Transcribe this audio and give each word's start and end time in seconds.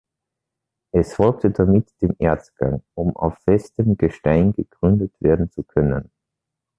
Es 0.91 1.13
folgte 1.13 1.51
damit 1.51 1.87
dem 2.01 2.15
Erzgang, 2.17 2.81
um 2.95 3.15
auf 3.15 3.37
festem 3.43 3.97
Gestein 3.97 4.51
gegründet 4.51 5.13
werden 5.19 5.51
zu 5.51 5.61
können. 5.61 6.09